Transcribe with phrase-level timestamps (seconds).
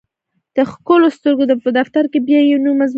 [0.55, 2.87] د ښکلو سترګو په دفتر کې یې بیا یو نوی مضمون لوستل کېده